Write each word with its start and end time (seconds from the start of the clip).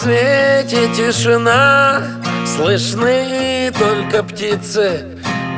свете 0.00 0.88
тишина 0.94 2.02
Слышны 2.46 3.72
только 3.78 4.22
птицы 4.22 5.06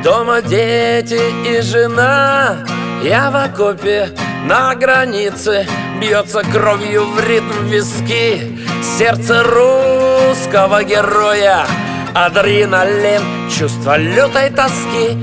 Дома 0.03 0.41
дети 0.41 1.21
и 1.47 1.61
жена. 1.61 2.57
Я 3.01 3.31
в 3.31 3.35
окопе 3.37 4.09
на 4.45 4.75
границе 4.75 5.65
Бьется 6.01 6.41
кровью 6.41 7.05
в 7.05 7.25
ритм 7.25 7.67
виски. 7.67 8.59
Сердце 8.97 9.43
русского 9.43 10.83
героя 10.83 11.65
Адреналин, 12.13 13.49
чувство 13.49 13.97
лютой 13.97 14.49
тоски. 14.49 15.17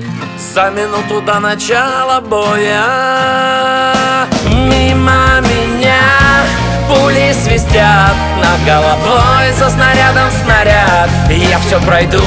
За 0.55 0.71
минуту 0.71 1.21
до 1.21 1.41
начала 1.41 2.21
боя 2.21 2.87
Мимо 4.47 5.41
меня 5.43 5.90
Над 8.61 8.67
головой 8.67 9.53
за 9.59 9.71
снарядом 9.71 10.31
снаряд. 10.45 11.09
Я 11.29 11.59
все 11.61 11.81
пройду, 11.81 12.19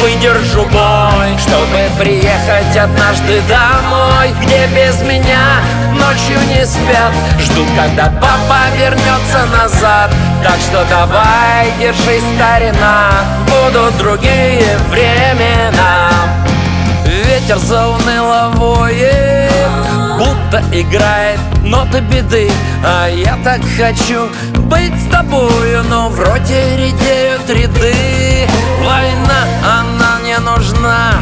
выдержу 0.00 0.62
бой 0.64 1.38
Чтобы 1.38 1.88
приехать 1.98 2.76
однажды 2.76 3.40
домой 3.48 4.34
Где 4.42 4.66
без 4.68 5.00
меня 5.02 5.60
ночью 5.92 6.38
не 6.48 6.64
спят. 6.66 7.12
Ждут, 7.38 7.68
когда 7.76 8.06
папа 8.20 8.60
вернется 8.76 9.46
назад. 9.56 10.10
Так 10.42 10.56
что 10.60 10.84
давай, 10.88 11.72
держись, 11.78 12.24
старина 12.36 13.10
Будут 13.46 13.96
другие 13.98 14.76
времена. 14.90 16.10
Ветер 17.06 17.58
зауныло 17.58 18.50
воет 18.54 19.50
Будто 20.18 20.62
играет 20.72 21.38
ноты 21.64 22.00
беды 22.00 22.50
А 22.84 23.08
я 23.08 23.36
так 23.42 23.60
хочу 23.76 24.28
быть 24.66 24.94
с 25.00 25.10
тобою 25.10 25.82
Но 25.88 26.08
в 26.08 26.20
роте 26.20 26.76
редеют 26.76 27.48
ряды. 27.48 28.48
Война, 28.80 29.44
она 29.80 30.20
не 30.24 30.38
нужна 30.38 31.14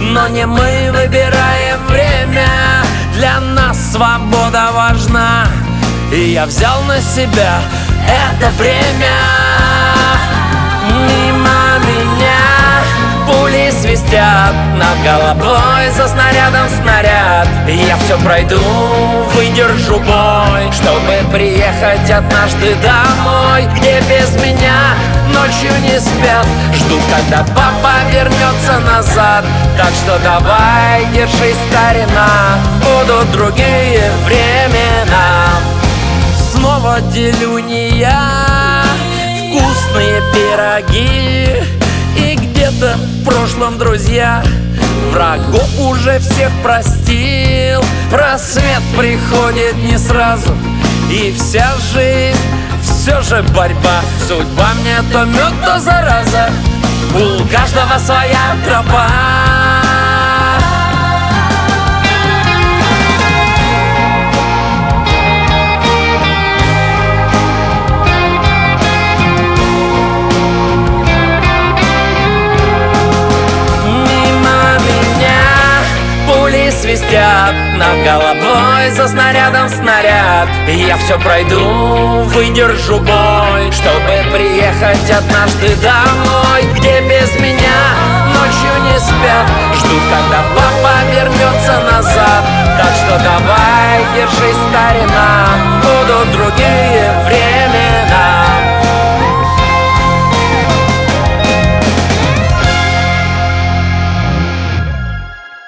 Но 0.00 0.28
не 0.28 0.46
мы 0.46 0.90
выбираем 0.92 1.86
время. 1.88 2.48
Для 3.14 3.40
нас 3.40 3.92
свобода 3.92 4.70
важна 4.72 5.46
И 6.12 6.32
я 6.32 6.46
взял 6.46 6.82
на 6.82 7.00
себя 7.00 7.60
это 8.08 8.50
время. 8.56 9.12
Мимо 10.88 11.78
меня 11.86 12.47
свистят 13.88 14.54
Над 14.76 15.02
головой 15.02 15.90
за 15.96 16.08
снарядом 16.08 16.68
снаряд. 16.80 17.48
Я 17.66 17.96
все 17.96 18.18
пройду, 18.18 18.60
выдержу 19.34 19.98
бой 20.00 20.72
Чтобы 20.72 21.32
приехать 21.32 22.10
однажды 22.10 22.74
домой 22.82 23.66
Где 23.76 24.00
без 24.00 24.30
меня 24.42 24.94
ночью 25.28 25.70
не 25.82 25.98
спят. 26.00 26.46
Ждут, 26.74 27.02
когда 27.10 27.44
папа 27.54 27.94
вернется 28.10 28.78
назад. 28.92 29.44
Так 29.76 29.90
что 29.90 30.18
давай, 30.22 31.06
держись, 31.14 31.56
старина 31.70 32.58
Будут 32.82 33.30
другие 33.32 34.10
времена. 34.24 35.48
Снова 36.52 37.00
делю 37.12 37.58
не 37.58 37.90
я 37.90 38.82
Вкусные 39.36 40.22
пироги 40.32 41.27
прошлом 43.28 43.76
друзья. 43.76 44.42
Врагов 45.12 45.68
уже 45.80 46.18
всех 46.18 46.50
простил. 46.62 47.82
Просвет 48.10 48.82
приходит 48.96 49.76
не 49.76 49.98
сразу. 49.98 50.50
И 51.10 51.34
вся 51.38 51.70
жизнь 51.92 52.38
все 52.82 53.20
же 53.20 53.42
борьба. 53.54 54.00
Судьба 54.26 54.68
мне 54.80 54.96
то 55.12 55.24
мед, 55.24 55.52
то 55.64 55.78
зараза. 55.78 56.50
У 57.14 57.46
каждого 57.48 57.98
своя 57.98 58.56
тропа 58.64 59.67
свистят 77.08 77.54
Над 77.76 78.04
головой 78.04 78.90
за 78.90 79.08
снарядом 79.08 79.68
снаряд. 79.68 80.48
Я 80.68 80.96
все 80.96 81.18
пройду, 81.18 82.22
выдержу 82.24 82.98
бой 82.98 83.72
Чтобы 83.72 84.32
приехать 84.32 85.10
однажды 85.10 85.74
домой 85.76 86.62
Где 86.74 87.00
без 87.02 87.34
меня 87.40 88.18
ночью 88.38 88.72
не 88.84 88.98
спят. 88.98 89.46
Ждут, 89.74 90.02
когда 90.10 90.42
папа 90.54 90.94
вернется 91.12 91.80
назад. 91.90 92.44
Так 92.78 92.94
что 92.94 93.18
давай, 93.18 93.98
держись, 94.14 94.67